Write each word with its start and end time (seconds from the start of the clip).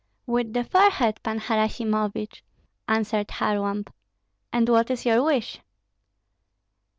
"With 0.25 0.53
the 0.53 0.63
forehead, 0.63 1.19
Pan 1.21 1.39
Harasimovich," 1.39 2.41
answered 2.87 3.27
Kharlamp; 3.27 3.91
"and 4.51 4.67
what 4.67 4.89
is 4.89 5.05
your 5.05 5.21
wish?" 5.21 5.59